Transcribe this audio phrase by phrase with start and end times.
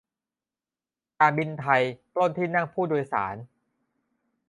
[1.19, 1.81] การบินไทย
[2.13, 3.35] ปล้นที่นั่งผู้โดยสาร